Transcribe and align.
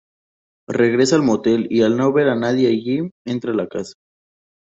Regresa 0.67 1.15
al 1.15 1.21
motel 1.21 1.67
y 1.69 1.83
al 1.83 1.95
no 1.95 2.11
ver 2.11 2.27
a 2.29 2.35
nadie 2.35 2.69
allí, 2.69 3.11
entra 3.23 3.51
en 3.51 3.57
la 3.57 3.67
casa. 3.67 3.93